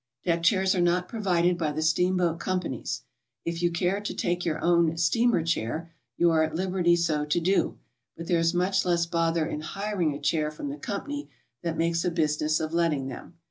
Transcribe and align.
Deck 0.25 0.41
chairs 0.41 0.73
are 0.73 0.81
not 0.81 1.07
provided 1.07 1.59
by 1.59 1.71
the 1.71 1.83
steamboat 1.83 2.39
com 2.39 2.59
panies. 2.59 3.01
If 3.45 3.61
you 3.61 3.69
care 3.69 4.01
to 4.01 4.13
take 4.15 4.43
your 4.43 4.59
own 4.63 4.97
"steamer 4.97 5.43
chair," 5.43 5.91
you 6.17 6.31
are 6.31 6.41
at 6.43 6.55
liberty 6.55 6.95
so 6.95 7.23
to 7.25 7.39
do, 7.39 7.77
but 8.17 8.25
there 8.25 8.39
is 8.39 8.51
much 8.51 8.83
less 8.83 9.05
bother 9.05 9.45
in 9.45 9.61
hiring 9.61 10.15
a 10.15 10.19
chair 10.19 10.49
from 10.49 10.69
the 10.69 10.77
company 10.77 11.29
that 11.61 11.77
makes 11.77 12.03
a 12.03 12.09
business 12.09 12.59
of 12.59 12.73
letting 12.73 13.09
them. 13.09 13.35